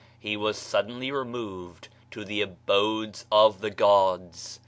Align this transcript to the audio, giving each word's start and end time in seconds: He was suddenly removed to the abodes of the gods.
He 0.19 0.35
was 0.35 0.57
suddenly 0.57 1.11
removed 1.11 1.87
to 2.09 2.25
the 2.25 2.41
abodes 2.41 3.27
of 3.31 3.61
the 3.61 3.69
gods. 3.69 4.59